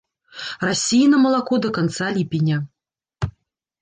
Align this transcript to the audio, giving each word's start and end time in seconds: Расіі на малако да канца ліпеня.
Расіі 0.69 1.05
на 1.11 1.17
малако 1.27 1.55
да 1.67 1.73
канца 1.77 2.07
ліпеня. 2.19 2.57